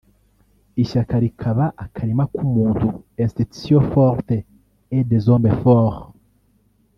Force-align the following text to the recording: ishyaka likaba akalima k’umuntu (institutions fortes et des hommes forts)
ishyaka 0.83 1.15
likaba 1.23 1.65
akalima 1.85 2.23
k’umuntu 2.33 2.87
(institutions 3.25 3.83
fortes 3.93 4.39
et 4.95 5.03
des 5.11 5.23
hommes 5.29 5.55
forts) 5.63 6.01